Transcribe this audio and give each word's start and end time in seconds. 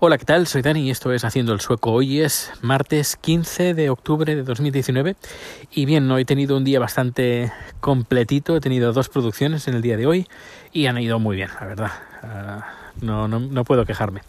Hola, 0.00 0.16
¿qué 0.16 0.24
tal? 0.24 0.46
Soy 0.46 0.62
Dani 0.62 0.82
y 0.82 0.90
esto 0.90 1.12
es 1.12 1.24
Haciendo 1.24 1.52
el 1.52 1.60
Sueco. 1.60 1.90
Hoy 1.90 2.20
es 2.20 2.52
martes 2.62 3.16
15 3.16 3.74
de 3.74 3.90
octubre 3.90 4.36
de 4.36 4.44
2019 4.44 5.16
y 5.72 5.86
bien, 5.86 6.06
no 6.06 6.18
he 6.18 6.24
tenido 6.24 6.56
un 6.56 6.62
día 6.62 6.78
bastante 6.78 7.52
completito, 7.80 8.56
he 8.56 8.60
tenido 8.60 8.92
dos 8.92 9.08
producciones 9.08 9.66
en 9.66 9.74
el 9.74 9.82
día 9.82 9.96
de 9.96 10.06
hoy 10.06 10.28
y 10.72 10.86
han 10.86 10.98
ido 10.98 11.18
muy 11.18 11.34
bien, 11.34 11.50
la 11.60 11.66
verdad. 11.66 11.90
Uh, 12.22 13.04
no, 13.04 13.26
no, 13.26 13.40
no 13.40 13.64
puedo 13.64 13.84
quejarme. 13.86 14.20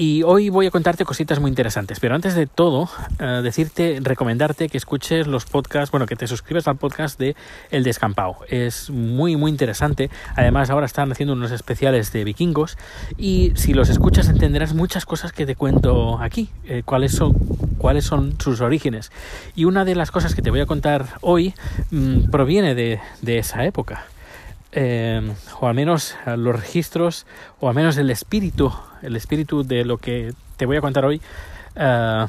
Y 0.00 0.22
hoy 0.22 0.48
voy 0.48 0.64
a 0.64 0.70
contarte 0.70 1.04
cositas 1.04 1.40
muy 1.40 1.50
interesantes, 1.50 2.00
pero 2.00 2.14
antes 2.14 2.34
de 2.34 2.46
todo, 2.46 2.84
uh, 3.20 3.42
decirte, 3.42 3.98
recomendarte 4.00 4.70
que 4.70 4.78
escuches 4.78 5.26
los 5.26 5.44
podcasts, 5.44 5.90
bueno, 5.90 6.06
que 6.06 6.16
te 6.16 6.26
suscribas 6.26 6.66
al 6.68 6.78
podcast 6.78 7.18
de 7.18 7.36
El 7.70 7.84
Descampado. 7.84 8.36
Es 8.48 8.88
muy, 8.88 9.36
muy 9.36 9.50
interesante. 9.50 10.08
Además, 10.36 10.70
ahora 10.70 10.86
están 10.86 11.12
haciendo 11.12 11.34
unos 11.34 11.50
especiales 11.50 12.12
de 12.12 12.24
vikingos 12.24 12.78
y 13.18 13.52
si 13.56 13.74
los 13.74 13.90
escuchas 13.90 14.30
entenderás 14.30 14.72
muchas 14.72 15.04
cosas 15.04 15.32
que 15.34 15.44
te 15.44 15.54
cuento 15.54 16.18
aquí, 16.18 16.48
eh, 16.64 16.80
cuáles 16.82 17.12
son 17.12 17.34
cuáles 17.76 18.06
son 18.06 18.40
sus 18.40 18.62
orígenes. 18.62 19.12
Y 19.54 19.66
una 19.66 19.84
de 19.84 19.96
las 19.96 20.10
cosas 20.10 20.34
que 20.34 20.40
te 20.40 20.48
voy 20.48 20.60
a 20.60 20.66
contar 20.66 21.08
hoy 21.20 21.52
mmm, 21.90 22.30
proviene 22.30 22.74
de, 22.74 23.00
de 23.20 23.36
esa 23.36 23.66
época. 23.66 24.06
Eh, 24.72 25.30
o 25.60 25.66
al 25.66 25.74
menos 25.74 26.14
los 26.24 26.58
registros, 26.58 27.26
o 27.58 27.68
al 27.68 27.74
menos 27.74 27.98
el 27.98 28.08
espíritu, 28.08 28.72
el 29.02 29.16
espíritu 29.16 29.62
de 29.64 29.84
lo 29.84 29.98
que 29.98 30.32
te 30.56 30.66
voy 30.66 30.76
a 30.76 30.80
contar 30.80 31.04
hoy, 31.04 31.20
uh, 31.76 32.26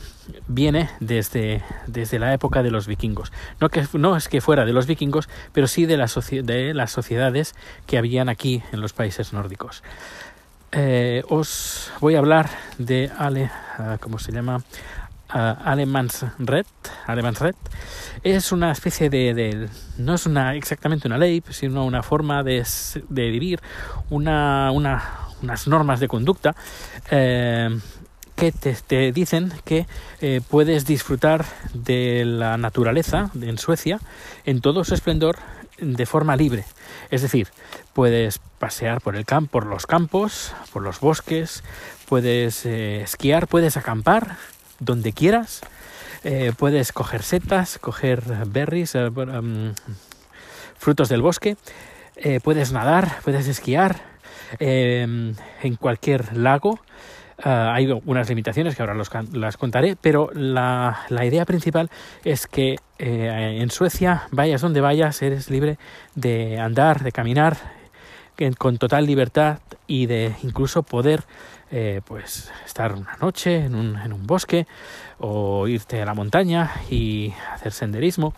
viene 0.48 0.89
desde, 0.99 1.63
desde 1.88 2.20
la 2.20 2.34
época 2.34 2.63
de 2.63 2.71
los 2.71 2.88
vikingos. 2.88 3.31
No, 3.59 3.70
que, 3.70 3.85
no 3.94 4.16
es 4.16 4.27
que 4.27 4.41
fuera 4.41 4.66
de 4.66 4.73
los 4.73 4.88
vikingos, 4.88 5.30
pero 5.53 5.67
sí 5.67 5.85
de, 5.85 5.97
la 5.97 6.07
de 6.07 6.73
las 6.73 6.91
sociedades 6.91 7.55
que 7.88 7.97
habían 7.97 8.30
aquí 8.30 8.63
en 8.71 8.81
los 8.81 8.94
países 8.94 9.34
nórdicos. 9.34 9.84
Eh, 10.71 11.23
os 11.27 11.91
voy 11.99 12.16
a 12.16 12.20
hablar 12.20 12.49
de 12.77 13.11
Ale, 13.17 13.52
uh, 13.77 13.97
¿cómo 13.99 14.19
se 14.19 14.31
llama? 14.31 14.63
Uh, 15.33 15.55
Alemansret, 15.63 16.67
Alemansret 17.08 17.55
es 18.23 18.52
una 18.52 18.72
especie 18.72 19.09
de, 19.09 19.33
de, 19.33 19.69
no 19.97 20.16
es 20.16 20.25
una 20.25 20.55
exactamente 20.55 21.08
una 21.08 21.17
ley, 21.17 21.42
sino 21.49 21.86
una 21.86 22.03
forma 22.03 22.44
de, 22.44 22.66
de 23.09 23.30
vivir, 23.30 23.61
una, 24.09 24.72
una, 24.72 25.02
unas 25.42 25.67
normas 25.67 26.00
de 26.00 26.08
conducta 26.08 26.56
eh, 27.09 27.70
que 28.36 28.52
te, 28.52 28.73
te, 28.73 29.11
dicen 29.11 29.52
que 29.66 29.86
eh, 30.22 30.42
puedes 30.50 30.86
disfrutar 30.86 31.45
de 31.73 32.23
la 32.25 32.58
naturaleza 32.58 33.30
en 33.39 33.58
Suecia 33.58 34.00
en 34.45 34.61
todo 34.61 34.83
su 34.83 34.94
esplendor 34.94 35.38
de 35.80 36.06
forma 36.06 36.36
libre. 36.36 36.66
Es 37.09 37.22
decir, 37.22 37.48
puedes 37.94 38.39
pasear 38.59 39.02
por 39.02 39.16
el 39.16 39.25
campo, 39.25 39.52
por 39.52 39.66
los 39.66 39.86
campos, 39.88 40.53
por 40.72 40.83
los 40.83 41.00
bosques, 41.00 41.64
puedes 42.08 42.66
eh, 42.66 43.02
esquiar, 43.02 43.48
puedes 43.48 43.78
acampar 43.78 44.38
donde 44.80 45.14
quieras. 45.14 45.61
Puedes 46.58 46.92
coger 46.92 47.23
setas, 47.23 47.80
coger 47.80 48.22
berries, 48.45 48.94
um, 48.94 49.73
frutos 50.78 51.09
del 51.09 51.23
bosque. 51.23 51.58
Puedes 52.44 52.72
nadar, 52.72 53.17
puedes 53.23 53.48
esquiar 53.48 54.11
en 54.59 55.35
cualquier 55.80 56.35
lago. 56.38 56.80
Uh, 57.44 57.73
hay 57.73 57.91
unas 58.05 58.30
limitaciones 58.30 58.75
que 58.75 58.83
ahora 58.83 58.93
las 58.93 59.58
contaré, 59.58 59.95
pero 59.99 60.30
la, 60.33 61.08
idea 61.09 61.43
principal 61.45 61.89
es 62.23 62.45
que 62.45 62.75
eh, 62.99 63.58
en 63.59 63.71
Suecia, 63.71 64.27
vayas 64.31 64.61
donde 64.61 64.80
vayas, 64.80 65.19
eres 65.23 65.49
libre 65.49 65.80
de 66.13 66.59
andar, 66.59 67.02
de 67.02 67.11
caminar 67.11 67.58
con 68.58 68.77
total 68.77 69.05
libertad 69.05 69.59
y 69.88 70.05
de 70.05 70.35
incluso 70.43 70.83
poder 70.83 71.23
eh, 71.71 72.02
pues 72.05 72.52
estar 72.65 72.93
una 72.93 73.15
noche 73.21 73.65
en 73.65 73.75
un, 73.75 74.27
bosque 74.27 74.67
o 75.19 75.67
irte 75.67 76.02
a 76.02 76.05
la 76.05 76.13
montaña 76.13 76.71
y 76.89 77.33
hacer 77.53 77.71
senderismo, 77.71 78.33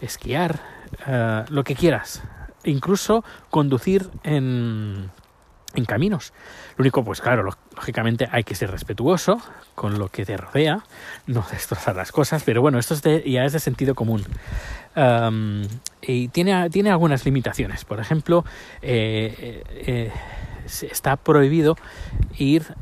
esquiar, 0.00 0.60
uh, 1.06 1.52
lo 1.52 1.64
que 1.64 1.74
quieras, 1.74 2.22
incluso 2.64 3.24
conducir 3.50 4.08
en, 4.24 5.10
en 5.74 5.84
caminos. 5.84 6.32
Lo 6.76 6.82
único, 6.82 7.04
pues 7.04 7.20
claro, 7.20 7.42
lógicamente 7.76 8.28
hay 8.30 8.44
que 8.44 8.54
ser 8.54 8.70
respetuoso 8.70 9.40
con 9.74 9.98
lo 9.98 10.08
que 10.08 10.24
te 10.24 10.36
rodea, 10.36 10.84
no 11.26 11.44
destrozar 11.50 11.96
las 11.96 12.12
cosas, 12.12 12.42
pero 12.44 12.60
bueno, 12.60 12.78
esto 12.78 12.94
es 12.94 13.02
de, 13.02 13.22
ya 13.30 13.44
es 13.44 13.52
de 13.52 13.60
sentido 13.60 13.94
común. 13.94 14.24
Y 16.02 16.28
tiene, 16.28 16.68
tiene 16.70 16.90
algunas 16.90 17.24
limitaciones. 17.24 17.84
Por 17.84 18.00
ejemplo, 18.00 18.44
eh, 18.82 19.62
eh, 19.86 20.12
está 20.90 21.16
prohibido 21.16 21.76
ir 22.38 22.74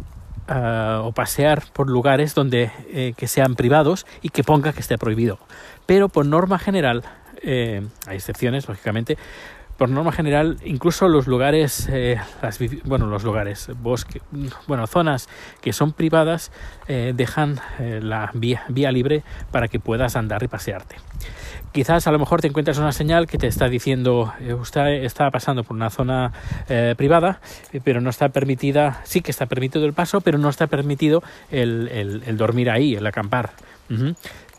uh, 0.49 1.06
o 1.06 1.12
pasear 1.12 1.62
por 1.73 1.89
lugares 1.89 2.34
donde 2.34 2.71
eh, 2.93 3.15
que 3.17 3.29
sean 3.29 3.55
privados 3.55 4.06
y 4.23 4.31
que 4.31 4.45
ponga 4.45 4.73
que 4.73 4.81
esté 4.81 4.99
prohibido. 4.99 5.39
Pero 5.87 6.09
por 6.09 6.27
norma 6.27 6.59
general, 6.59 7.05
eh, 7.43 7.87
hay 8.06 8.17
excepciones, 8.17 8.69
lógicamente, 8.69 9.17
por 9.81 9.89
norma 9.89 10.13
general, 10.13 10.59
incluso 10.63 11.09
los 11.09 11.27
lugares, 11.27 11.89
eh, 11.91 12.19
bueno, 12.85 13.07
los 13.07 13.25
lugares, 13.25 13.71
bosque, 13.81 14.21
bueno, 14.67 14.87
zonas 14.87 15.27
que 15.63 15.73
son 15.73 15.95
privadas, 15.95 16.53
eh, 16.87 17.15
dejan 17.17 17.59
eh, 17.79 17.99
la 18.03 18.31
vía, 18.35 18.93
libre 18.93 19.23
para 19.51 19.69
que 19.69 19.81
puedas 19.81 20.17
andar 20.17 20.43
y 20.43 20.49
pasearte. 20.49 20.97
Quizás 21.73 22.07
a 22.07 22.13
lo 22.13 22.19
mejor 22.19 22.43
te 22.43 22.49
encuentras 22.49 22.77
una 22.77 22.93
señal 22.93 23.27
que 23.27 23.39
te 23.39 23.47
está 23.47 23.71
diciendo, 23.71 24.35
usted 24.61 25.03
está 25.03 25.31
pasando 25.31 25.65
por 25.65 25.75
una 25.77 25.89
zona 25.89 26.33
privada, 26.99 27.41
pero 27.83 28.03
no 28.03 28.11
está 28.11 28.29
permitida, 28.29 29.01
sí 29.05 29.23
que 29.23 29.31
está 29.31 29.47
permitido 29.47 29.87
el 29.87 29.95
paso, 29.95 30.21
pero 30.21 30.37
no 30.37 30.51
está 30.51 30.67
permitido 30.67 31.23
el, 31.51 32.37
dormir 32.37 32.69
ahí, 32.69 32.97
el 32.97 33.07
acampar. 33.07 33.53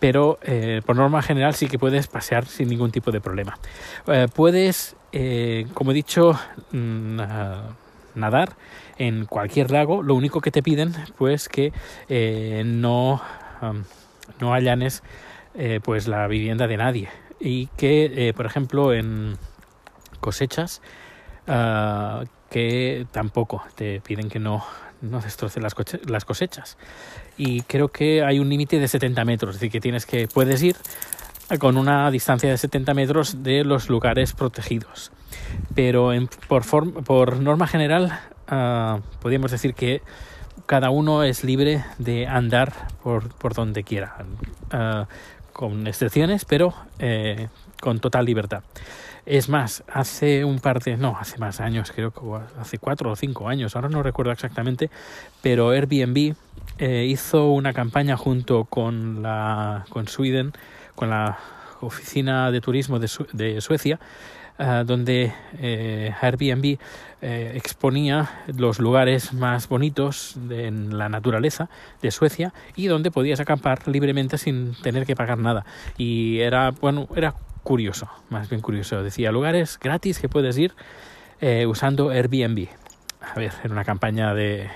Pero 0.02 0.40
eh, 0.42 0.82
por 0.84 0.96
norma 0.96 1.22
general 1.22 1.54
sí 1.54 1.68
que 1.68 1.78
puedes 1.78 2.08
pasear 2.08 2.48
sin 2.48 2.70
ningún 2.70 2.92
tipo 2.92 3.12
de 3.12 3.22
problema. 3.22 3.60
Eh, 4.08 4.28
puedes, 4.34 4.96
eh, 5.12 5.68
como 5.76 5.92
he 5.92 5.94
dicho, 5.94 6.38
mm, 6.72 7.20
nadar 8.16 8.56
en 8.98 9.26
cualquier 9.26 9.70
lago, 9.70 10.02
lo 10.02 10.16
único 10.16 10.42
que 10.42 10.50
te 10.50 10.64
piden 10.64 10.94
pues 11.18 11.48
que 11.48 11.72
no, 12.66 13.22
um, 13.62 13.84
no 14.40 14.54
allanes 14.54 15.04
pues 15.84 16.08
la 16.08 16.28
vivienda 16.28 16.68
de 16.68 16.78
nadie 16.78 17.10
y 17.40 17.68
que, 17.78 18.34
por 18.36 18.46
ejemplo, 18.46 18.94
en 18.94 19.38
cosechas, 20.20 20.82
uh, 21.48 22.26
que 22.50 23.06
tampoco 23.12 23.64
te 23.76 24.02
piden 24.02 24.30
que 24.30 24.40
no 24.40 24.64
no 25.02 25.20
destrocen 25.20 25.64
las, 25.64 25.76
las 26.08 26.26
cosechas. 26.26 26.78
Y 27.38 27.62
creo 27.62 27.90
que 27.90 28.24
hay 28.24 28.40
un 28.40 28.50
límite 28.50 28.80
de 28.80 28.88
70 28.88 29.26
metros, 29.26 29.56
es 29.56 29.62
decir, 29.62 29.72
que 29.72 29.82
tienes 29.82 30.06
que 30.06 30.28
puedes 30.28 30.62
ir 30.62 30.76
con 31.60 31.78
una 31.78 32.10
distancia 32.12 32.50
de 32.50 32.58
70 32.58 32.94
metros 32.94 33.44
de 33.44 33.64
los 33.64 33.90
lugares 33.90 34.34
protegidos. 34.34 35.12
Pero 35.76 36.12
por, 36.48 36.64
por 37.04 37.40
norma 37.40 37.68
general, 37.68 38.20
uh, 38.52 39.02
podríamos 39.20 39.52
decir 39.52 39.74
que 39.74 40.02
cada 40.66 40.90
uno 40.90 41.24
es 41.24 41.44
libre 41.44 41.84
de 41.98 42.28
andar 42.28 42.74
por, 43.04 43.30
por 43.36 43.54
donde 43.54 43.84
quiera, 43.84 44.16
uh, 44.74 45.06
con 45.54 45.88
excepciones, 45.88 46.46
pero 46.46 46.74
eh, 47.00 47.48
con 47.80 48.00
total 48.00 48.26
libertad. 48.26 48.64
Es 49.26 49.50
más, 49.50 49.84
hace 49.92 50.46
un 50.46 50.60
par 50.60 50.82
de, 50.82 50.98
no, 50.98 51.16
hace 51.20 51.38
más 51.38 51.62
años, 51.62 51.92
creo 51.92 52.12
que 52.12 52.22
hace 52.60 52.80
cuatro 52.80 53.12
o 53.12 53.16
cinco 53.16 53.48
años, 53.48 53.76
ahora 53.76 53.90
no 53.90 54.02
recuerdo 54.02 54.32
exactamente, 54.32 54.90
pero 55.42 55.70
Airbnb 55.70 56.36
eh, 56.80 57.06
hizo 57.08 57.52
una 57.52 57.74
campaña 57.74 58.18
junto 58.18 58.66
con 58.66 59.22
la, 59.22 59.86
con 59.90 60.08
Sweden, 60.08 60.54
con 60.96 61.12
la 61.12 61.38
oficina 61.82 62.52
de 62.52 62.62
turismo 62.62 63.00
de, 63.00 63.08
Su 63.08 63.28
de 63.32 63.62
Suecia, 63.62 64.00
uh, 64.60 64.84
donde 64.86 65.34
eh, 65.60 66.14
Airbnb 66.22 66.78
eh, 67.24 67.52
exponía 67.56 68.32
los 68.58 68.80
lugares 68.80 69.32
más 69.34 69.70
bonitos 69.70 70.34
de, 70.36 70.66
en 70.66 70.98
la 70.98 71.08
naturaleza 71.08 71.70
de 72.02 72.10
Suecia 72.10 72.52
y 72.76 72.88
donde 72.88 73.12
podías 73.12 73.40
acampar 73.40 73.88
libremente 73.88 74.40
sin 74.40 74.74
tener 74.82 75.06
que 75.06 75.16
pagar 75.16 75.38
nada. 75.38 75.64
Y 75.98 76.40
era, 76.40 76.72
bueno, 76.72 77.08
era 77.16 77.36
curioso, 77.62 78.10
más 78.30 78.50
bien 78.50 78.62
curioso. 78.62 79.04
Decía 79.04 79.32
lugares 79.32 79.78
gratis 79.80 80.18
que 80.18 80.30
puedes 80.30 80.58
ir 80.58 80.74
eh, 81.42 81.68
usando 81.68 82.10
Airbnb. 82.10 82.68
A 83.22 83.40
ver, 83.40 83.54
en 83.64 83.72
una 83.72 83.84
campaña 83.84 84.34
de, 84.34 84.70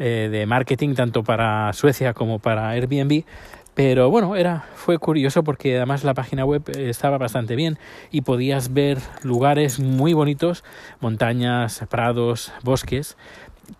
eh, 0.00 0.28
de 0.32 0.46
marketing 0.46 0.94
tanto 0.94 1.22
para 1.22 1.72
Suecia 1.74 2.12
como 2.12 2.40
para 2.40 2.70
Airbnb. 2.70 3.24
Pero 3.74 4.10
bueno, 4.10 4.36
era, 4.36 4.66
fue 4.74 4.98
curioso 4.98 5.42
porque 5.44 5.76
además 5.76 6.04
la 6.04 6.12
página 6.12 6.44
web 6.44 6.62
estaba 6.76 7.16
bastante 7.16 7.56
bien 7.56 7.78
y 8.10 8.20
podías 8.20 8.74
ver 8.74 8.98
lugares 9.22 9.80
muy 9.80 10.12
bonitos, 10.12 10.62
montañas, 11.00 11.82
prados, 11.88 12.52
bosques, 12.62 13.16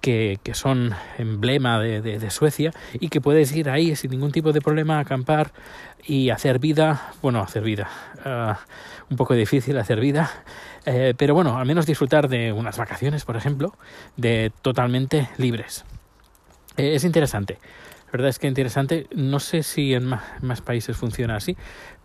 que, 0.00 0.38
que, 0.42 0.54
son 0.54 0.94
emblema 1.18 1.78
de, 1.78 2.00
de, 2.00 2.30
Suecia 2.30 2.72
y 2.94 3.08
que 3.08 3.20
puedes 3.20 3.54
ir 3.54 3.68
ahí 3.68 3.94
sin 3.94 4.12
ningún 4.12 4.32
tipo 4.32 4.52
de 4.52 4.60
problema 4.60 4.96
a 4.96 5.00
acampar 5.00 5.52
y 6.04 6.30
hacer 6.30 6.58
vida, 6.58 7.12
bueno, 7.20 7.40
hacer 7.40 7.62
vida, 7.62 7.88
uh, 8.24 8.54
un 9.10 9.16
poco 9.16 9.34
difícil 9.34 9.76
hacer 9.78 10.00
vida, 10.00 10.30
eh, 10.86 11.14
pero 11.16 11.34
bueno, 11.34 11.58
al 11.58 11.66
menos 11.66 11.86
disfrutar 11.86 12.28
de 12.28 12.52
unas 12.52 12.78
vacaciones, 12.78 13.24
por 13.24 13.36
ejemplo, 13.36 13.74
de 14.16 14.52
totalmente 14.62 15.28
libres. 15.36 15.84
Eh, 16.76 16.94
es 16.94 17.04
interesante. 17.04 17.58
Verdad 18.12 18.28
es 18.28 18.38
que 18.38 18.46
interesante. 18.46 19.06
No 19.14 19.40
sé 19.40 19.62
si 19.62 19.94
en 19.94 20.04
más, 20.06 20.60
países 20.60 20.96
funciona 20.96 21.36
así, 21.36 21.56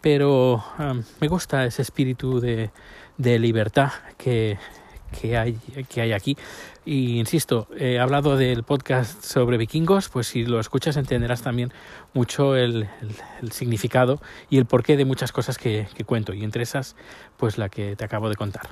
pero 0.01 0.63
um, 0.79 1.03
me 1.19 1.27
gusta 1.27 1.65
ese 1.65 1.81
espíritu 1.81 2.39
de, 2.39 2.71
de 3.17 3.39
libertad 3.39 3.91
que, 4.17 4.57
que 5.19 5.37
hay, 5.37 5.57
que 5.89 6.01
hay 6.01 6.13
aquí. 6.13 6.37
Y 6.85 7.19
insisto, 7.19 7.67
he 7.77 7.99
hablado 7.99 8.37
del 8.37 8.63
podcast 8.63 9.23
sobre 9.23 9.57
vikingos, 9.57 10.09
pues 10.09 10.27
si 10.27 10.45
lo 10.45 10.59
escuchas 10.59 10.95
entenderás 10.97 11.41
también 11.41 11.73
mucho 12.13 12.55
el, 12.55 12.87
significado 13.51 14.21
y 14.49 14.57
el 14.57 14.65
porqué 14.65 14.95
de 14.95 15.05
muchas 15.05 15.31
cosas 15.31 15.57
que, 15.57 15.87
cuento, 16.05 16.33
y 16.33 16.43
entre 16.43 16.63
esas, 16.63 16.95
pues 17.37 17.57
la 17.57 17.69
que 17.69 17.95
te 17.95 18.05
acabo 18.05 18.29
de 18.29 18.35
contar. 18.35 18.69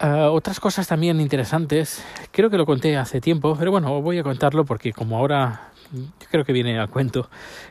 Ah, 0.00 0.30
otras 0.30 0.58
cosas 0.58 0.88
también 0.88 1.20
interesantes, 1.20 2.04
creo 2.32 2.50
que 2.50 2.58
lo 2.58 2.66
conté 2.66 2.96
hace 2.96 3.20
tiempo, 3.20 3.56
pero 3.56 3.70
bueno, 3.70 4.02
voy 4.02 4.18
a 4.18 4.22
contarlo 4.22 4.64
porque 4.64 4.92
como 4.92 5.16
ahora 5.16 5.70
yo 5.92 6.26
creo 6.30 6.44
que 6.44 6.52
viene 6.52 6.78
al 6.78 6.88
cuento 6.88 7.28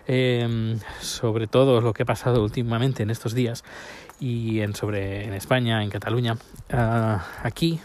em, 0.07 0.79
sobre 1.01 1.47
todo 1.47 1.81
lo 1.81 1.93
que 1.93 2.03
ha 2.03 2.05
pasado 2.05 2.41
últimamente 2.41 3.03
en 3.03 3.09
estos 3.09 3.33
días 3.33 3.63
y 4.19 4.61
en 4.61 4.73
sobre 4.73 5.25
en 5.25 5.33
España, 5.33 5.83
en 5.83 5.89
Cataluña. 5.89 6.37
Ah, 6.71 7.25
aquí 7.43 7.81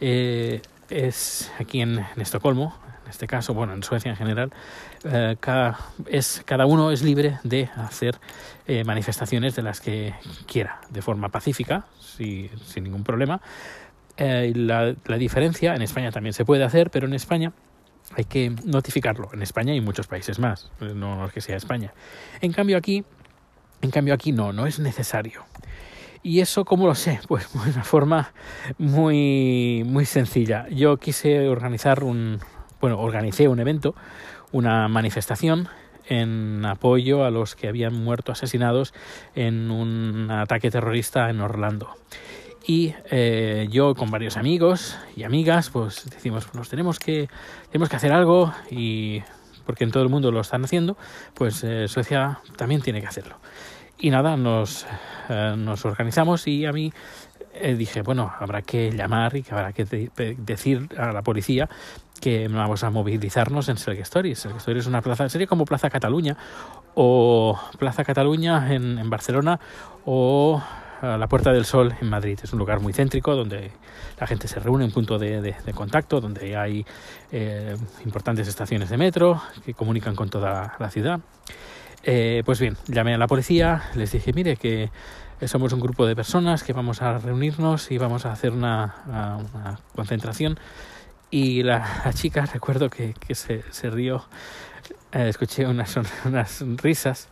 eh, 0.00 0.60
es 0.90 1.50
aquí 1.58 1.80
en, 1.80 2.04
Estocolmo, 2.16 2.74
este 3.12 3.26
caso, 3.26 3.54
bueno, 3.54 3.72
en 3.72 3.82
Suecia 3.82 4.10
en 4.10 4.16
general, 4.16 4.52
eh, 5.04 5.36
cada, 5.38 5.78
es, 6.06 6.42
cada 6.44 6.66
uno 6.66 6.90
es 6.90 7.02
libre 7.02 7.38
de 7.44 7.70
hacer 7.76 8.18
eh, 8.66 8.84
manifestaciones 8.84 9.54
de 9.54 9.62
las 9.62 9.80
que 9.80 10.14
quiera, 10.46 10.80
de 10.90 11.02
forma 11.02 11.28
pacífica, 11.28 11.86
sin 11.96 12.50
ningún 12.82 13.04
problema. 13.04 13.40
la, 14.18 14.94
la 15.04 15.16
diferencia, 15.16 15.74
en 15.74 15.82
España 15.82 16.10
también 16.10 16.32
se 16.32 16.44
puede 16.44 16.64
hacer, 16.64 16.90
pero 16.90 17.06
en 17.06 17.14
España 17.14 17.52
hay 18.16 18.24
que 18.24 18.54
notificarlo, 18.64 19.30
en 19.32 19.42
España 19.42 19.74
y 19.74 19.78
en 19.78 19.84
muchos 19.84 20.06
países 20.06 20.38
más, 20.38 20.70
no 20.80 21.24
es 21.26 21.32
que 21.32 21.40
sea 21.40 21.56
España. 21.56 21.92
En 22.40 22.52
cambio 22.52 22.76
aquí, 22.76 23.04
en 23.80 23.90
cambio 23.90 24.14
aquí 24.14 24.32
no, 24.32 24.52
no 24.52 24.66
es 24.66 24.78
necesario. 24.78 25.44
¿Y 26.22 26.40
eso 26.40 26.64
cómo 26.64 26.86
lo 26.86 26.94
sé? 26.94 27.18
Pues 27.28 27.52
de 27.52 27.70
una 27.70 27.84
forma 27.84 28.32
muy, 28.78 29.82
muy 29.84 30.04
sencilla. 30.04 30.68
Yo 30.68 30.96
quise 30.96 31.48
organizar 31.48 32.04
un, 32.04 32.38
bueno, 32.82 32.98
organicé 32.98 33.46
un 33.46 33.60
evento, 33.60 33.94
una 34.50 34.88
manifestación 34.88 35.68
en 36.08 36.66
apoyo 36.66 37.24
a 37.24 37.30
los 37.30 37.54
que 37.54 37.68
habían 37.68 37.94
muerto 37.94 38.32
asesinados 38.32 38.92
en 39.36 39.70
un 39.70 40.28
ataque 40.32 40.68
terrorista 40.68 41.30
en 41.30 41.40
Orlando. 41.40 41.94
Y 42.66 42.92
eh, 43.10 43.68
yo 43.70 43.94
con 43.94 44.10
varios 44.10 44.36
amigos 44.36 44.98
y 45.16 45.22
amigas, 45.22 45.70
pues 45.70 46.10
decimos, 46.10 46.52
nos 46.54 46.68
tenemos 46.68 46.98
que, 46.98 47.28
tenemos 47.70 47.88
que 47.88 47.96
hacer 47.96 48.12
algo 48.12 48.52
y 48.68 49.22
porque 49.64 49.84
en 49.84 49.92
todo 49.92 50.02
el 50.02 50.08
mundo 50.08 50.32
lo 50.32 50.40
están 50.40 50.64
haciendo, 50.64 50.96
pues 51.34 51.62
eh, 51.62 51.86
Suecia 51.86 52.40
también 52.56 52.82
tiene 52.82 53.00
que 53.00 53.06
hacerlo. 53.06 53.36
Y 53.96 54.10
nada, 54.10 54.36
nos, 54.36 54.86
eh, 55.28 55.54
nos 55.56 55.84
organizamos 55.84 56.48
y 56.48 56.66
a 56.66 56.72
mí 56.72 56.92
dije, 57.76 58.02
bueno, 58.02 58.32
habrá 58.38 58.62
que 58.62 58.90
llamar 58.90 59.36
y 59.36 59.42
que 59.42 59.54
habrá 59.54 59.72
que 59.72 59.84
decir 60.38 60.88
a 60.98 61.12
la 61.12 61.22
policía 61.22 61.68
que 62.20 62.48
vamos 62.48 62.84
a 62.84 62.90
movilizarnos 62.90 63.68
en. 63.68 63.76
Selke 63.76 64.02
Stories 64.02 64.46
es 64.46 64.86
una 64.86 65.02
plaza, 65.02 65.28
sería 65.28 65.46
como 65.46 65.64
Plaza 65.64 65.90
Cataluña 65.90 66.36
o 66.94 67.58
Plaza 67.78 68.04
Cataluña 68.04 68.72
en, 68.72 68.98
en 68.98 69.10
Barcelona 69.10 69.58
o 70.04 70.62
la 71.02 71.26
Puerta 71.26 71.52
del 71.52 71.64
Sol 71.64 71.94
en 72.00 72.08
Madrid. 72.08 72.38
Es 72.42 72.52
un 72.52 72.58
lugar 72.60 72.80
muy 72.80 72.92
céntrico 72.92 73.34
donde 73.34 73.72
la 74.20 74.26
gente 74.26 74.46
se 74.46 74.60
reúne, 74.60 74.84
un 74.84 74.92
punto 74.92 75.18
de, 75.18 75.54
contacto, 75.74 76.20
donde 76.20 76.56
hay 76.56 76.86
eh, 77.32 77.76
importantes 78.04 78.46
estaciones 78.46 78.88
de 78.88 78.96
metro 78.96 79.42
que 79.64 79.74
comunican 79.74 80.14
con 80.14 80.30
toda 80.30 80.76
la 80.78 80.90
ciudad. 80.90 81.20
Eh, 82.04 82.42
pues 82.44 82.58
bien, 82.60 82.76
llamé 82.88 83.14
a 83.14 83.18
la 83.18 83.26
policía, 83.26 83.84
les 83.94 84.10
dije, 84.12 84.32
mire, 84.32 84.56
que 84.56 84.90
somos 85.46 85.72
un 85.72 85.80
grupo 85.80 86.06
de 86.06 86.16
personas 86.16 86.62
que 86.62 86.72
vamos 86.72 87.02
a 87.02 87.18
reunirnos 87.18 87.90
y 87.90 87.98
vamos 87.98 88.26
a 88.26 88.32
hacer 88.32 88.52
una, 88.52 89.38
concentración. 89.94 90.58
Y 91.30 91.62
la, 91.62 92.10
chica, 92.14 92.46
recuerdo 92.52 92.90
que, 92.90 93.14
se, 93.34 93.90
rió, 93.90 94.24
eh, 95.12 95.28
escuché 95.28 95.66
unas, 95.66 95.96
unas 96.24 96.64
risas 96.82 97.28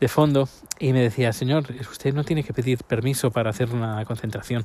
de 0.00 0.08
fondo 0.08 0.48
y 0.78 0.92
me 0.92 1.00
decía, 1.00 1.32
señor, 1.32 1.64
usted 1.90 2.14
no 2.14 2.24
tiene 2.24 2.42
que 2.42 2.52
pedir 2.52 2.82
permiso 2.84 3.30
para 3.30 3.50
hacer 3.50 3.70
una 3.70 4.04
concentración. 4.04 4.64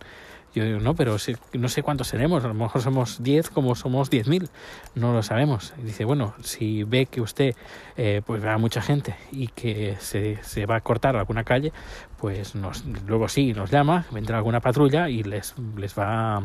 Yo 0.53 0.63
digo, 0.63 0.79
no, 0.79 0.95
pero 0.95 1.17
no 1.53 1.69
sé 1.69 1.83
cuántos 1.83 2.07
seremos, 2.07 2.43
a 2.43 2.47
lo 2.47 2.53
mejor 2.55 2.81
somos 2.81 3.21
10 3.21 3.51
como 3.51 3.75
somos 3.75 4.09
10.000, 4.09 4.49
no 4.95 5.13
lo 5.13 5.21
sabemos. 5.21 5.73
Y 5.77 5.83
dice, 5.83 6.05
bueno, 6.05 6.33
si 6.41 6.83
ve 6.83 7.05
que 7.05 7.21
usted 7.21 7.55
eh, 7.97 8.21
pues 8.25 8.43
va 8.43 8.55
a 8.55 8.57
mucha 8.57 8.81
gente 8.81 9.15
y 9.31 9.47
que 9.49 9.95
se, 9.99 10.41
se, 10.43 10.65
va 10.65 10.77
a 10.77 10.81
cortar 10.81 11.15
alguna 11.15 11.43
calle, 11.43 11.71
pues 12.17 12.55
nos, 12.55 12.83
luego 13.05 13.27
sí 13.27 13.53
nos 13.53 13.69
llama, 13.69 14.05
vendrá 14.11 14.37
alguna 14.37 14.59
patrulla 14.59 15.09
y 15.09 15.21
les, 15.21 15.53
les 15.77 15.97
va 15.97 16.37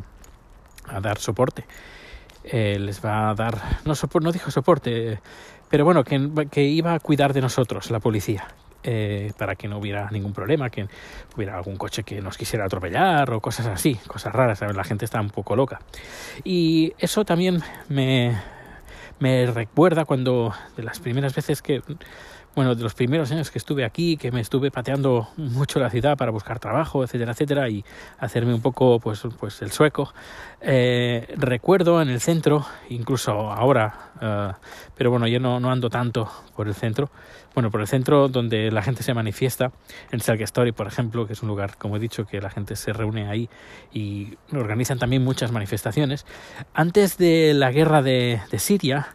a, 0.86 1.00
dar 1.00 1.18
soporte. 1.18 1.64
Eh, 2.44 2.78
les 2.78 3.02
va 3.02 3.30
a 3.30 3.34
dar, 3.34 3.58
no, 3.86 3.94
no 4.20 4.32
dijo 4.32 4.50
soporte, 4.50 5.18
pero 5.70 5.86
bueno, 5.86 6.04
que, 6.04 6.46
que 6.50 6.64
iba 6.64 6.92
a 6.92 7.00
cuidar 7.00 7.32
de 7.32 7.40
nosotros, 7.40 7.90
la 7.90 8.00
policía, 8.00 8.48
eh, 8.84 9.32
para 9.38 9.56
que 9.56 9.66
no 9.66 9.78
hubiera 9.78 10.10
ningún 10.10 10.32
problema, 10.32 10.68
que 10.68 10.86
hubiera 11.34 11.56
algún 11.56 11.76
coche 11.76 12.02
que 12.02 12.20
nos 12.20 12.36
quisiera 12.36 12.66
atropellar 12.66 13.30
o 13.32 13.40
cosas 13.40 13.66
así, 13.66 13.94
cosas 14.06 14.32
raras, 14.32 14.60
la 14.60 14.84
gente 14.84 15.04
está 15.04 15.20
un 15.20 15.30
poco 15.30 15.56
loca. 15.56 15.80
Y 16.44 16.92
eso 16.98 17.24
también 17.24 17.62
me, 17.88 18.38
me 19.18 19.46
recuerda 19.46 20.04
cuando 20.04 20.54
de 20.76 20.82
las 20.82 21.00
primeras 21.00 21.34
veces 21.34 21.62
que 21.62 21.82
bueno, 22.54 22.74
de 22.74 22.82
los 22.82 22.94
primeros 22.94 23.30
años 23.32 23.50
que 23.50 23.58
estuve 23.58 23.84
aquí, 23.84 24.16
que 24.16 24.30
me 24.30 24.40
estuve 24.40 24.70
pateando 24.70 25.28
mucho 25.36 25.80
la 25.80 25.90
ciudad 25.90 26.16
para 26.16 26.30
buscar 26.30 26.60
trabajo, 26.60 27.02
etcétera, 27.02 27.32
etcétera, 27.32 27.68
y 27.68 27.84
hacerme 28.18 28.54
un 28.54 28.60
poco, 28.60 29.00
pues, 29.00 29.22
pues 29.38 29.60
el 29.62 29.72
sueco. 29.72 30.12
Eh, 30.60 31.34
recuerdo 31.36 32.00
en 32.00 32.08
el 32.08 32.20
centro, 32.20 32.64
incluso 32.88 33.32
ahora, 33.50 34.12
eh, 34.20 34.52
pero 34.96 35.10
bueno, 35.10 35.26
yo 35.26 35.40
no, 35.40 35.58
no, 35.58 35.70
ando 35.70 35.90
tanto 35.90 36.30
por 36.54 36.68
el 36.68 36.74
centro. 36.74 37.10
Bueno, 37.54 37.70
por 37.70 37.80
el 37.80 37.86
centro 37.86 38.28
donde 38.28 38.70
la 38.72 38.82
gente 38.82 39.04
se 39.04 39.14
manifiesta, 39.14 39.70
en 40.10 40.20
Story, 40.20 40.72
por 40.72 40.88
ejemplo, 40.88 41.26
que 41.26 41.34
es 41.34 41.42
un 41.42 41.48
lugar, 41.48 41.76
como 41.76 41.96
he 41.96 42.00
dicho, 42.00 42.26
que 42.26 42.40
la 42.40 42.50
gente 42.50 42.74
se 42.74 42.92
reúne 42.92 43.28
ahí 43.28 43.48
y 43.92 44.36
organizan 44.52 44.98
también 44.98 45.22
muchas 45.22 45.52
manifestaciones. 45.52 46.26
Antes 46.72 47.16
de 47.16 47.54
la 47.54 47.70
guerra 47.70 48.02
de 48.02 48.40
Siria, 48.58 49.14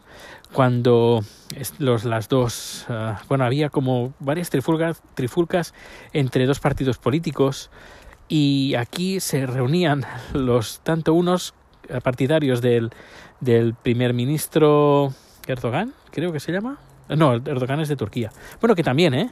cuando 0.53 1.23
los, 1.77 2.05
las 2.05 2.29
dos, 2.29 2.85
ah, 2.89 3.21
bueno, 3.27 3.45
había 3.45 3.69
como 3.69 4.13
varias 4.19 4.49
trifulcas, 4.49 5.01
trifulcas 5.13 5.73
entre 6.13 6.45
dos 6.45 6.59
partidos 6.59 6.97
políticos 6.97 7.69
y 8.27 8.75
aquí 8.75 9.19
se 9.19 9.45
reunían 9.45 10.05
los 10.33 10.81
tanto 10.81 11.13
unos 11.13 11.53
partidarios 12.03 12.61
del, 12.61 12.91
del 13.39 13.73
primer 13.73 14.13
ministro 14.13 15.13
Erdogan, 15.47 15.93
creo 16.11 16.31
que 16.31 16.39
se 16.39 16.51
llama, 16.51 16.77
no, 17.15 17.33
Erdogan 17.33 17.79
es 17.79 17.89
de 17.89 17.95
Turquía. 17.95 18.31
Bueno, 18.61 18.75
que 18.75 18.83
también, 18.83 19.13
¿eh? 19.15 19.31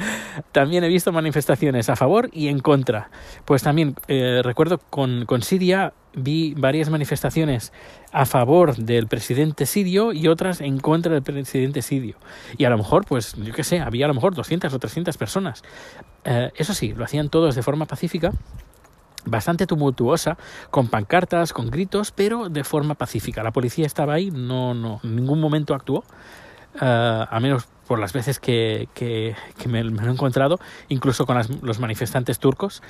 también 0.52 0.82
he 0.84 0.88
visto 0.88 1.12
manifestaciones 1.12 1.90
a 1.90 1.96
favor 1.96 2.30
y 2.32 2.48
en 2.48 2.60
contra. 2.60 3.10
Pues 3.44 3.62
también 3.62 3.96
eh, 4.08 4.40
recuerdo 4.42 4.78
con, 4.78 5.26
con 5.26 5.42
Siria 5.42 5.92
vi 6.14 6.54
varias 6.54 6.88
manifestaciones 6.88 7.72
a 8.12 8.24
favor 8.26 8.76
del 8.76 9.06
presidente 9.06 9.66
sirio 9.66 10.12
y 10.12 10.28
otras 10.28 10.60
en 10.60 10.78
contra 10.78 11.12
del 11.12 11.22
presidente 11.22 11.82
sirio. 11.82 12.16
Y 12.56 12.64
a 12.64 12.70
lo 12.70 12.78
mejor, 12.78 13.04
pues, 13.04 13.34
yo 13.36 13.52
qué 13.52 13.64
sé, 13.64 13.80
había 13.80 14.06
a 14.06 14.08
lo 14.08 14.14
mejor 14.14 14.34
200 14.34 14.72
o 14.72 14.78
300 14.78 15.16
personas. 15.16 15.62
Eh, 16.24 16.50
eso 16.56 16.74
sí, 16.74 16.94
lo 16.94 17.04
hacían 17.04 17.28
todos 17.28 17.54
de 17.54 17.62
forma 17.62 17.86
pacífica 17.86 18.32
bastante 19.24 19.66
tumultuosa, 19.66 20.38
con 20.70 20.88
pancartas, 20.88 21.52
con 21.52 21.70
gritos, 21.70 22.12
pero 22.12 22.48
de 22.48 22.64
forma 22.64 22.94
pacífica. 22.94 23.42
La 23.42 23.52
policía 23.52 23.86
estaba 23.86 24.14
ahí, 24.14 24.30
no, 24.30 24.74
no, 24.74 25.00
en 25.04 25.16
ningún 25.16 25.40
momento 25.40 25.74
actuó. 25.74 26.04
Uh, 26.80 27.24
a 27.28 27.40
menos 27.40 27.66
por 27.88 27.98
las 27.98 28.12
veces 28.12 28.38
que, 28.38 28.88
que, 28.94 29.34
me, 29.66 29.82
lo 29.82 30.06
he 30.06 30.10
encontrado, 30.10 30.60
incluso 30.88 31.26
con 31.26 31.40
los 31.62 31.80
manifestantes 31.80 32.38
turcos 32.38 32.82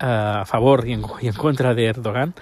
uh, 0.00 0.40
a 0.40 0.44
favor 0.46 0.88
y 0.88 0.94
en, 0.94 1.02
contra 1.34 1.74
de 1.74 1.84
Erdogan. 1.86 2.34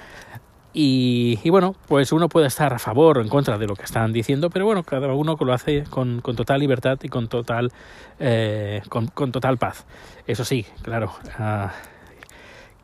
Y, 0.76 1.38
y, 1.44 1.50
bueno, 1.50 1.76
pues 1.86 2.10
uno 2.10 2.28
puede 2.28 2.48
estar 2.48 2.74
a 2.74 2.80
favor 2.80 3.18
o 3.18 3.20
en 3.20 3.28
contra 3.28 3.58
de 3.58 3.66
lo 3.66 3.76
que 3.76 3.84
están 3.84 4.12
diciendo, 4.12 4.50
pero 4.50 4.66
bueno, 4.66 4.82
cada 4.82 5.12
uno 5.14 5.36
lo 5.38 5.52
hace 5.52 5.84
con, 5.84 6.20
total 6.20 6.58
libertad 6.58 6.98
y 7.02 7.08
con 7.08 7.28
total, 7.28 7.70
eh, 8.18 8.82
con, 8.88 9.08
total 9.30 9.56
paz. 9.56 9.86
Eso 10.26 10.44
sí, 10.44 10.66
claro, 10.82 11.12
uh, 11.38 11.68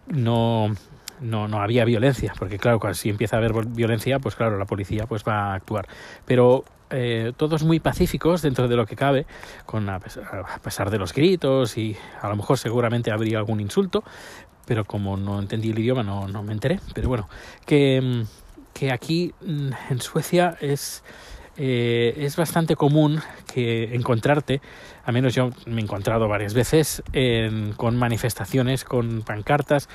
no, 0.06 0.73
no, 1.20 1.49
no 1.49 1.61
había 1.61 1.85
violencia, 1.85 2.32
porque 2.38 2.59
claro, 2.59 2.94
si 2.94 3.11
empieza 3.11 3.37
a 3.37 3.38
haber 3.40 3.52
violencia, 3.66 4.20
pues 4.20 4.37
claro, 4.37 4.56
la 4.56 4.66
policía 4.66 5.06
pues 5.06 5.25
va 5.25 5.52
a 5.52 5.54
actuar. 5.54 5.88
Pero 6.26 6.64
eh, 6.92 7.32
todos 7.37 7.62
muy 7.62 7.78
pacíficos 7.78 8.42
dentro 8.42 8.66
de 8.66 8.75
lo 8.75 8.85
que 8.85 8.97
cabe, 8.97 9.25
con 9.64 9.88
a 9.88 10.00
pesar, 10.00 10.90
de 10.90 10.99
los 10.99 11.14
gritos 11.14 11.78
y 11.78 11.97
a 12.20 12.28
lo 12.28 12.37
mejor 12.37 12.59
seguramente 12.59 13.12
habría 13.12 13.38
algún 13.38 13.61
insulto, 13.61 14.02
pero 14.71 14.85
como 14.85 15.17
no 15.17 15.41
entendí 15.41 15.71
el 15.71 15.81
idioma 15.81 16.05
no, 16.05 16.43
me 16.45 16.53
enteré. 16.53 16.79
Pero 16.95 17.09
bueno, 17.09 17.29
que, 17.67 18.23
que 18.73 18.93
aquí 18.93 19.35
mm, 19.45 19.71
en 19.91 20.00
Suecia 20.00 20.57
es 20.61 21.03
eh, 21.57 22.15
es 22.19 22.37
bastante 22.37 22.77
común 22.77 23.21
que 23.53 23.97
encontrarte, 23.97 24.61
a 25.05 25.11
menos 25.11 25.35
yo 25.35 25.50
me 25.67 25.81
he 25.81 25.85
encontrado 25.85 26.29
varias 26.29 26.55
veces, 26.55 27.03
con 27.77 27.97
manifestaciones, 27.97 28.85
con 28.85 29.23
pancartas, 29.23 29.89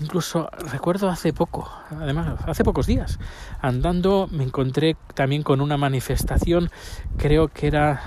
incluso 0.00 0.48
recuerdo 0.72 1.10
hace 1.10 1.34
poco, 1.34 1.70
además, 1.90 2.40
hace 2.46 2.64
pocos 2.64 2.86
días, 2.86 3.18
andando 3.60 4.28
me 4.32 4.44
encontré 4.44 4.96
también 5.12 5.42
con 5.42 5.60
una 5.60 5.76
manifestación, 5.76 6.70
creo 7.18 7.48
que 7.48 7.66
era 7.66 8.00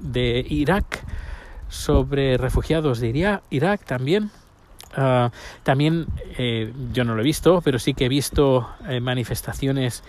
de 0.00 0.44
Irak, 0.46 1.02
sobre 1.70 2.36
refugiados 2.36 3.00
de 3.00 3.40
Irak 3.48 3.84
también. 3.86 4.30
Ah, 4.96 5.30
también 5.62 6.06
eh, 6.36 6.72
yo 6.92 7.04
no 7.04 7.14
lo 7.14 7.20
he 7.20 7.24
visto, 7.24 7.60
pero 7.62 7.78
sí 7.78 7.94
que 7.94 8.06
he 8.06 8.08
visto 8.08 8.68
eh, 8.88 9.00
manifestaciones 9.00 10.02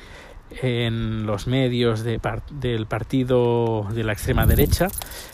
en 0.61 1.25
los 1.25 1.47
medios 1.47 2.03
de 2.03 2.19
del 2.49 2.85
partido 2.85 3.87
de 3.93 4.03
la 4.03 4.11
extrema 4.11 4.45
derecha 4.45 4.87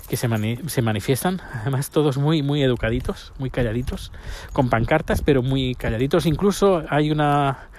que 0.08 0.16
se, 0.16 0.28
se, 0.68 0.82
manifiestan, 0.84 1.42
además 1.54 1.90
todos 1.90 2.18
muy 2.18 2.44
muy 2.44 2.62
educaditos, 2.62 3.34
muy 3.40 3.50
calladitos, 3.50 4.12
con 4.54 4.70
pancartas, 4.70 5.24
pero 5.24 5.42
muy 5.42 5.74
calladitos. 5.74 6.28
Incluso 6.28 6.84
hay 6.90 7.10
una 7.10 7.70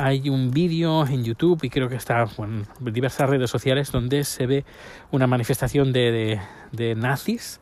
hay 0.00 0.30
un 0.30 0.50
vídeo 0.50 1.06
en 1.06 1.24
YouTube 1.24 1.62
y 1.62 1.68
creo 1.68 1.90
que 1.90 1.96
está 1.96 2.26
en 2.38 2.66
diversas 2.92 3.28
redes 3.28 3.50
sociales 3.50 3.92
donde 3.92 4.24
se 4.24 4.46
ve 4.46 4.64
una 5.10 5.26
manifestación 5.26 5.92
de, 5.92 6.40
de, 6.72 6.94
nazis 6.94 7.60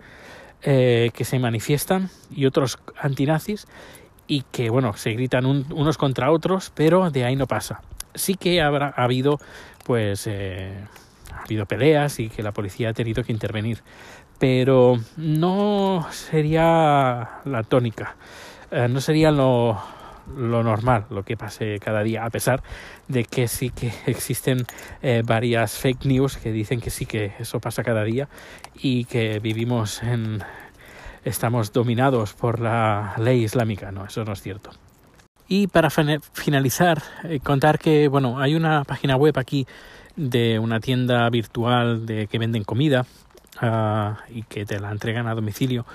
eh, 0.62 1.11
que 1.15 1.25
se 1.25 1.38
manifiestan 1.38 2.11
y 2.31 2.47
otros 2.47 2.79
antinazis 3.00 3.67
y 4.27 4.43
que 4.50 4.71
bueno 4.71 4.93
se 4.95 5.12
gritan 5.12 5.47
unos 5.47 5.97
contra 5.97 6.31
otros 6.31 6.73
pero 6.75 7.11
de 7.11 7.25
ahí 7.25 7.37
no 7.37 7.47
pasa. 7.47 7.81
Sí 8.15 8.35
que 8.35 8.61
habrá 8.61 8.93
ha 8.97 9.05
habido 9.05 9.38
pues 9.85 10.27
eh, 10.27 10.85
ha 11.33 11.43
habido 11.43 11.67
peleas 11.67 12.19
y 12.21 12.29
que 12.29 12.43
la 12.43 12.53
policía 12.53 12.91
ha 12.91 12.93
tenido 12.93 13.23
que 13.23 13.33
intervenir 13.33 13.83
pero 14.38 14.99
no 15.17 16.07
sería 16.11 17.41
la 17.45 17.62
tónica 17.62 18.17
eh, 18.71 18.87
no 18.88 19.00
sería 19.00 19.31
lo, 19.31 19.81
lo 20.37 20.62
normal 20.62 21.06
lo 21.11 21.23
que 21.23 21.37
pase 21.37 21.78
cada 21.78 22.02
día 22.02 22.25
a 22.25 22.30
pesar 22.30 22.62
de 23.08 23.25
que 23.25 23.49
sí 23.49 23.70
que 23.70 23.92
existen 24.06 24.66
eh, 25.02 25.23
varias 25.25 25.78
fake 25.78 26.04
news 26.04 26.37
que 26.37 26.52
dicen 26.52 26.80
que 26.80 26.90
sí 26.90 27.06
que 27.06 27.32
eso 27.38 27.61
pasa 27.61 27.82
cada 27.82 28.04
día 28.04 28.28
y 28.75 29.04
que 29.04 29.38
vivimos 29.40 30.02
en 30.02 30.42
estamos 31.25 31.73
dominados 31.73 32.35
por 32.35 32.61
la 32.61 33.14
ley 33.18 33.44
islámica 33.44 33.92
no 33.92 34.04
eso 34.04 34.25
no 34.25 34.32
es 34.32 34.42
cierto 34.42 34.70
y 35.50 35.66
para 35.66 35.88
finalizar, 35.88 37.02
eh, 37.25 37.40
contar 37.40 37.78
que 37.78 38.08
bueno, 38.08 38.38
hay 38.38 38.54
una 38.54 38.85
página 38.85 39.16
web 39.16 39.38
aquí 39.38 39.66
de 40.14 40.58
una 40.58 40.78
tienda 40.78 41.28
virtual 41.30 42.04
de 42.04 42.26
que 42.26 42.38
venden 42.38 42.64
comida 42.64 43.06
uh, 43.62 44.14
y 44.28 44.42
que 44.42 44.66
te 44.66 44.78
la 44.78 44.90
entregan 44.90 45.26
a 45.26 45.35
domicilio 45.35 45.87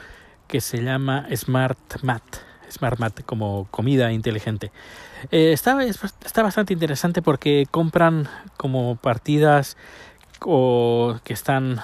que 0.48 0.60
se 0.60 0.82
llama 0.82 1.28
SmartMat. 1.34 2.24
SmartMat 2.72 3.24
como 3.24 3.68
comida 3.72 4.12
inteligente. 4.12 4.72
Eh, 5.32 5.54
está, 5.54 5.82
está 5.84 6.44
bastante 6.44 6.74
interesante 6.74 7.22
porque 7.22 7.68
compran 7.70 8.28
como 8.58 8.96
partidas 8.96 9.78
o 10.42 11.16
que 11.24 11.34
están, 11.34 11.80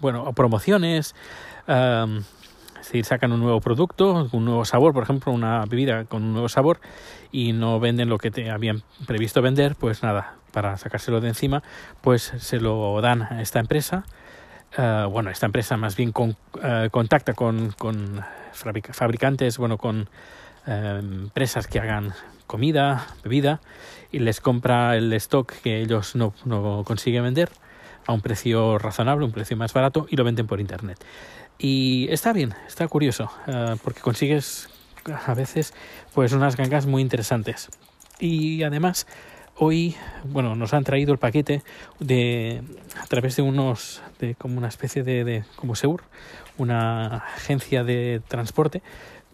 bueno, 0.00 0.32
promociones, 0.32 1.14
um, 1.66 2.22
sacan 3.02 3.32
un 3.32 3.40
nuevo 3.40 3.60
producto, 3.60 4.28
un 4.32 4.44
nuevo 4.44 4.64
sabor, 4.64 4.92
por 4.92 5.02
ejemplo, 5.02 5.32
una 5.32 5.64
bebida 5.64 6.04
con 6.04 6.22
un 6.22 6.32
nuevo 6.32 6.48
sabor 6.48 6.80
y 7.32 7.52
no 7.52 7.80
venden 7.80 8.08
lo 8.08 8.18
que 8.18 8.30
te 8.30 8.50
habían 8.50 8.82
previsto 9.06 9.42
vender, 9.42 9.74
pues 9.74 10.02
nada, 10.02 10.34
para 10.52 10.76
sacárselo 10.76 11.20
de 11.20 11.28
encima, 11.28 11.62
pues 12.00 12.32
se 12.38 12.60
lo 12.60 13.00
dan 13.00 13.22
a 13.22 13.40
esta 13.42 13.58
empresa. 13.58 14.04
Uh, 14.76 15.08
bueno, 15.08 15.30
esta 15.30 15.46
empresa 15.46 15.76
más 15.76 15.94
bien 15.94 16.10
con, 16.10 16.30
uh, 16.30 16.90
contacta 16.90 17.32
con, 17.34 17.70
con, 17.78 18.24
fabricantes, 18.52 19.56
bueno, 19.56 19.78
con 19.78 20.08
uh, 20.66 20.70
empresas 20.70 21.68
que 21.68 21.78
hagan 21.78 22.12
comida, 22.48 23.06
bebida, 23.22 23.60
y 24.10 24.18
les 24.18 24.40
compra 24.40 24.96
el 24.96 25.12
stock 25.12 25.52
que 25.62 25.80
ellos 25.80 26.16
no, 26.16 26.34
no 26.44 26.82
consiguen 26.84 27.22
vender 27.22 27.50
a 28.06 28.12
un 28.12 28.20
precio 28.20 28.76
razonable, 28.78 29.24
un 29.24 29.32
precio 29.32 29.56
más 29.56 29.72
barato, 29.72 30.06
y 30.10 30.16
lo 30.16 30.24
venden 30.24 30.48
por 30.48 30.60
internet. 30.60 30.98
Y 31.56 32.08
está 32.10 32.32
bien, 32.32 32.52
está 32.66 32.88
curioso, 32.88 33.30
uh, 33.46 33.76
porque 33.84 34.00
consigues 34.00 34.68
a 35.26 35.34
veces 35.34 35.72
pues 36.14 36.32
unas 36.32 36.56
gangas 36.56 36.86
muy 36.86 37.00
interesantes. 37.00 37.70
Y 38.18 38.64
además 38.64 39.06
hoy, 39.56 39.96
bueno, 40.24 40.54
nos 40.56 40.74
han 40.74 40.84
traído 40.84 41.12
el 41.12 41.18
paquete 41.18 41.62
de 42.00 42.62
a 43.00 43.06
través 43.06 43.36
de 43.36 43.42
unos 43.42 44.02
de 44.18 44.34
como 44.34 44.58
una 44.58 44.68
especie 44.68 45.02
de, 45.02 45.24
de 45.24 45.44
como 45.56 45.74
Seur, 45.74 46.02
una 46.58 47.16
agencia 47.16 47.84
de 47.84 48.20
transporte 48.28 48.82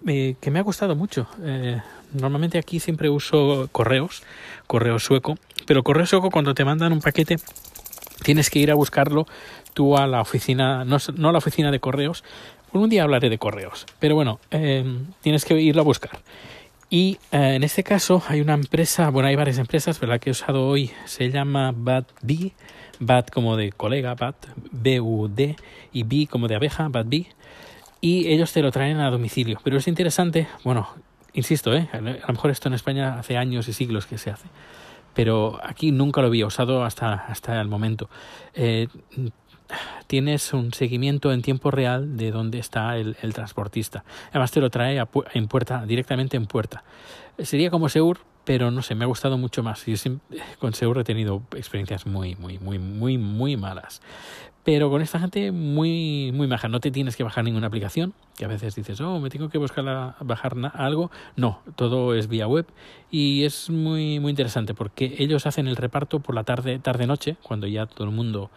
eh, 0.06 0.36
que 0.40 0.50
me 0.50 0.58
ha 0.58 0.62
gustado 0.62 0.96
mucho. 0.96 1.26
Eh, 1.42 1.80
normalmente 2.12 2.58
aquí 2.58 2.80
siempre 2.80 3.08
uso 3.08 3.68
correos, 3.72 4.22
correo 4.66 4.98
sueco, 4.98 5.36
pero 5.66 5.82
correo 5.82 6.06
sueco 6.06 6.30
cuando 6.30 6.54
te 6.54 6.64
mandan 6.64 6.92
un 6.92 7.00
paquete 7.00 7.36
tienes 8.22 8.50
que 8.50 8.58
ir 8.58 8.70
a 8.70 8.74
buscarlo 8.74 9.26
tú 9.74 9.96
a 9.96 10.06
la 10.06 10.20
oficina, 10.20 10.84
no, 10.84 10.98
no 11.16 11.28
a 11.28 11.32
la 11.32 11.38
oficina 11.38 11.70
de 11.70 11.80
correos. 11.80 12.24
Un 12.72 12.88
día 12.88 13.02
hablaré 13.02 13.28
de 13.28 13.38
correos, 13.38 13.84
pero 13.98 14.14
bueno, 14.14 14.38
eh, 14.52 14.84
tienes 15.22 15.44
que 15.44 15.60
irlo 15.60 15.82
a 15.82 15.84
buscar. 15.84 16.20
Y 16.92 17.18
eh, 17.30 17.54
en 17.54 17.62
este 17.62 17.84
caso 17.84 18.20
hay 18.26 18.40
una 18.40 18.54
empresa, 18.54 19.10
bueno, 19.10 19.28
hay 19.28 19.36
varias 19.36 19.58
empresas, 19.58 20.00
¿verdad? 20.00 20.18
Que 20.18 20.30
he 20.30 20.32
usado 20.32 20.66
hoy, 20.66 20.90
se 21.04 21.30
llama 21.30 21.72
BAT-B, 21.72 22.52
BAT 22.98 23.30
como 23.30 23.56
de 23.56 23.70
colega, 23.70 24.16
BAT, 24.16 24.48
B-U-D, 24.72 25.56
y 25.92 26.02
B 26.02 26.26
como 26.28 26.48
de 26.48 26.56
abeja, 26.56 26.88
BAT-B, 26.88 27.26
y 28.00 28.26
ellos 28.26 28.52
te 28.52 28.60
lo 28.60 28.72
traen 28.72 28.98
a 28.98 29.08
domicilio. 29.08 29.60
Pero 29.62 29.78
es 29.78 29.86
interesante, 29.86 30.48
bueno, 30.64 30.88
insisto, 31.32 31.72
¿eh? 31.72 31.88
a 31.92 32.00
lo 32.00 32.32
mejor 32.32 32.50
esto 32.50 32.66
en 32.66 32.74
España 32.74 33.20
hace 33.20 33.36
años 33.36 33.68
y 33.68 33.72
siglos 33.72 34.06
que 34.06 34.18
se 34.18 34.30
hace 34.30 34.48
pero 35.14 35.58
aquí 35.62 35.90
nunca 35.90 36.20
lo 36.20 36.28
había 36.28 36.46
usado 36.46 36.84
hasta, 36.84 37.14
hasta 37.14 37.60
el 37.60 37.68
momento. 37.68 38.08
Eh, 38.54 38.88
tienes 40.10 40.52
un 40.52 40.74
seguimiento 40.74 41.32
en 41.32 41.40
tiempo 41.40 41.70
real 41.70 42.16
de 42.16 42.32
dónde 42.32 42.58
está 42.58 42.96
el, 42.96 43.14
transportista. 43.32 44.02
Además 44.30 44.50
te 44.50 44.60
lo 44.60 44.68
trae 44.68 45.00
en 45.34 45.46
puerta, 45.46 45.86
directamente 45.86 46.36
en 46.36 46.46
puerta. 46.46 46.82
Sería 47.38 47.70
como 47.70 47.88
Seur, 47.88 48.18
pero 48.44 48.72
no 48.72 48.82
sé, 48.82 48.96
me 48.96 49.04
ha 49.04 49.06
gustado 49.06 49.38
mucho 49.38 49.62
más. 49.62 49.86
Yo 49.86 49.94
con 50.58 50.74
Seur 50.74 50.98
he 50.98 51.04
tenido 51.04 51.42
experiencias 51.54 52.06
muy, 52.06 52.34
muy, 52.34 52.58
muy, 52.58 52.80
muy, 52.80 53.18
muy 53.18 53.56
malas. 53.56 54.02
Pero 54.64 54.90
con 54.90 55.00
esta 55.00 55.20
gente 55.20 55.52
muy, 55.52 56.32
muy 56.34 56.48
maja. 56.48 56.66
No 56.66 56.80
te 56.80 56.90
tienes 56.90 57.14
que 57.14 57.22
bajar 57.22 57.44
ninguna 57.44 57.68
aplicación, 57.68 58.12
que 58.36 58.44
a 58.44 58.48
veces 58.48 58.74
dices, 58.74 59.00
oh, 59.00 59.20
me 59.20 59.30
tengo 59.30 59.48
que 59.48 59.58
buscar 59.58 59.88
a 59.88 60.16
bajar 60.18 60.56
algo. 60.74 61.12
No, 61.36 61.60
todo 61.76 62.16
es 62.16 62.26
vía 62.26 62.48
web 62.48 62.66
y 63.12 63.44
es 63.44 63.70
muy, 63.70 64.18
muy 64.18 64.30
interesante 64.30 64.74
porque 64.74 65.14
ellos 65.18 65.46
hacen 65.46 65.68
el 65.68 65.76
reparto 65.76 66.18
por 66.18 66.34
la 66.34 66.42
tarde, 66.42 66.80
tarde-noche, 66.80 67.36
cuando 67.42 67.68
ya 67.68 67.86
todo 67.86 68.08
el 68.08 68.12
mundo 68.12 68.50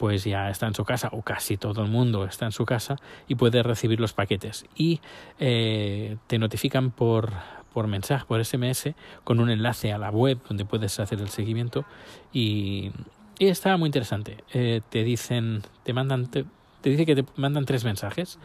pues 0.00 0.24
ya 0.24 0.48
está 0.48 0.66
en 0.66 0.72
su 0.72 0.82
casa 0.82 1.10
o 1.12 1.20
casi 1.20 1.58
todo 1.58 1.82
el 1.82 1.90
mundo 1.90 2.24
está 2.24 2.46
en 2.46 2.52
su 2.52 2.64
casa 2.64 2.96
y 3.28 3.34
puede 3.34 3.62
recibir 3.62 4.00
los 4.00 4.14
paquetes 4.14 4.64
y 4.74 5.02
eh, 5.38 6.16
te 6.26 6.38
notifican 6.38 6.90
por, 6.90 7.32
por 7.74 7.86
mensaje, 7.86 8.24
por 8.26 8.42
SMS, 8.42 8.94
con 9.24 9.40
un 9.40 9.50
enlace 9.50 9.92
a 9.92 9.98
la 9.98 10.08
web 10.08 10.38
donde 10.48 10.64
puedes 10.64 10.98
hacer 11.00 11.20
el 11.20 11.28
seguimiento 11.28 11.84
y, 12.32 12.92
y 13.38 13.48
está 13.48 13.76
muy 13.76 13.88
interesante. 13.88 14.38
Eh, 14.54 14.80
te 14.88 15.04
dicen, 15.04 15.64
te 15.82 15.92
mandan, 15.92 16.30
te, 16.30 16.46
dice 16.82 17.04
que 17.04 17.16
te 17.16 17.26
mandan 17.36 17.66
tres 17.66 17.84
mensajes. 17.84 18.38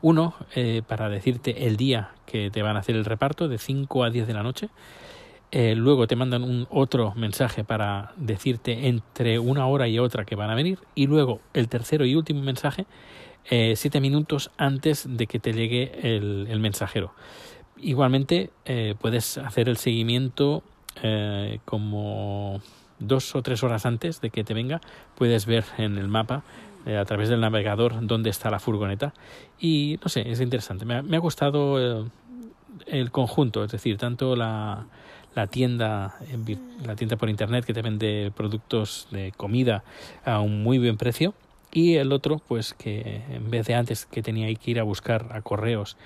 Uno 0.00 0.34
eh, 0.54 0.80
para 0.88 1.10
decirte 1.10 1.66
el 1.66 1.76
día 1.76 2.12
que 2.24 2.50
te 2.50 2.62
van 2.62 2.76
a 2.76 2.78
hacer 2.78 2.96
el 2.96 3.04
reparto 3.04 3.48
de 3.48 3.58
5 3.58 4.02
a 4.02 4.08
10 4.08 4.26
de 4.26 4.32
la 4.32 4.42
noche. 4.42 4.70
Eh, 5.52 5.74
luego 5.76 6.06
te 6.06 6.16
mandan 6.16 6.42
un 6.42 6.66
otro 6.70 7.12
mensaje 7.14 7.62
para 7.62 8.12
decirte 8.16 8.88
entre 8.88 9.38
una 9.38 9.66
hora 9.66 9.86
y 9.86 9.98
otra 9.98 10.24
que 10.24 10.34
van 10.34 10.50
a 10.50 10.54
venir. 10.54 10.78
Y 10.94 11.06
luego 11.06 11.40
el 11.54 11.68
tercero 11.68 12.04
y 12.04 12.14
último 12.14 12.42
mensaje, 12.42 12.86
siete 13.44 14.00
minutos 14.00 14.50
antes 14.56 15.04
de 15.08 15.26
que 15.26 15.38
te 15.38 15.52
llegue 15.52 16.16
el, 16.16 16.58
mensajero. 16.60 17.12
Igualmente 17.76 18.50
puedes 19.00 19.36
hacer 19.36 19.68
el 19.68 19.76
seguimiento 19.76 20.62
como 21.64 22.62
dos 23.06 23.34
o 23.34 23.42
tres 23.42 23.62
horas 23.62 23.84
antes 23.86 24.20
de 24.20 24.30
que 24.30 24.44
te 24.44 24.54
venga, 24.54 24.80
puedes 25.16 25.46
ver 25.46 25.64
en 25.78 25.98
el 25.98 26.08
mapa 26.08 26.42
eh, 26.86 26.96
a 26.96 27.04
través 27.04 27.28
del 27.28 27.40
navegador 27.40 28.06
dónde 28.06 28.30
está 28.30 28.50
la 28.50 28.58
furgoneta 28.58 29.12
y 29.60 29.98
no 30.02 30.08
sé, 30.08 30.30
es 30.30 30.40
interesante. 30.40 30.84
Me 30.84 30.96
ha, 30.96 31.02
me 31.02 31.16
ha 31.16 31.20
gustado 31.20 32.08
el, 32.86 33.10
conjunto, 33.10 33.64
es 33.64 33.72
decir, 33.72 33.98
tanto 33.98 34.36
la, 34.36 34.86
la 35.34 35.46
tienda 35.46 36.16
la 36.84 36.96
tienda 36.96 37.16
por 37.16 37.30
internet 37.30 37.64
que 37.64 37.74
te 37.74 37.82
vende 37.82 38.32
productos 38.36 39.08
de 39.10 39.32
comida 39.36 39.84
a 40.24 40.40
un 40.40 40.62
muy 40.62 40.78
buen 40.78 40.96
precio 40.96 41.34
y 41.72 41.94
el 41.96 42.12
otro 42.12 42.40
pues 42.46 42.74
que 42.74 43.22
en 43.30 43.50
vez 43.50 43.66
de 43.66 43.74
antes 43.74 44.06
que 44.06 44.22
tenía 44.22 44.52
que 44.54 44.70
ir 44.70 44.80
a 44.80 44.82
buscar 44.82 45.28
a 45.32 45.42
correos 45.42 45.96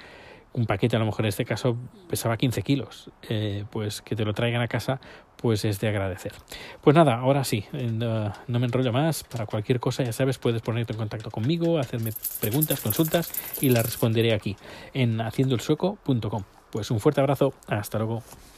un 0.56 0.64
paquete 0.64 0.96
a 0.96 0.98
lo 0.98 1.04
mejor 1.04 1.26
en 1.26 1.28
este 1.28 1.44
caso 1.44 1.76
pesaba 2.08 2.36
15 2.36 2.62
kilos, 2.62 3.10
eh, 3.28 3.64
pues 3.70 4.00
que 4.00 4.16
te 4.16 4.24
lo 4.24 4.32
traigan 4.32 4.62
a 4.62 4.68
casa, 4.68 5.00
pues 5.36 5.66
es 5.66 5.80
de 5.80 5.88
agradecer. 5.88 6.32
Pues 6.80 6.96
nada, 6.96 7.16
ahora 7.16 7.44
sí, 7.44 7.66
no, 7.72 8.32
no 8.46 8.58
me 8.58 8.64
enrollo 8.64 8.90
más, 8.90 9.22
para 9.22 9.44
cualquier 9.44 9.80
cosa 9.80 10.02
ya 10.02 10.12
sabes, 10.12 10.38
puedes 10.38 10.62
ponerte 10.62 10.94
en 10.94 10.98
contacto 10.98 11.30
conmigo, 11.30 11.78
hacerme 11.78 12.12
preguntas, 12.40 12.80
consultas 12.80 13.30
y 13.60 13.68
las 13.68 13.84
responderé 13.84 14.32
aquí 14.32 14.56
en 14.94 15.20
haciendoelsueco.com. 15.20 16.42
Pues 16.70 16.90
un 16.90 17.00
fuerte 17.00 17.20
abrazo, 17.20 17.52
hasta 17.68 17.98
luego. 17.98 18.22